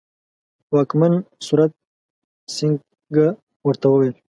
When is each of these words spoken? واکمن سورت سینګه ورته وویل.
واکمن 0.73 1.13
سورت 1.45 1.71
سینګه 2.55 3.27
ورته 3.65 3.87
وویل. 3.89 4.15